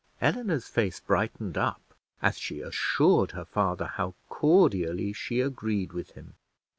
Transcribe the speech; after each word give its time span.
Eleanor's 0.19 0.67
face 0.67 0.99
brightened 0.99 1.59
up, 1.59 1.93
as 2.23 2.35
she 2.39 2.59
assured 2.59 3.33
her 3.33 3.45
father 3.45 3.85
how 3.85 4.15
cordially 4.29 5.13
she 5.13 5.39
agreed 5.41 5.93
with 5.93 6.13
him. 6.13 6.33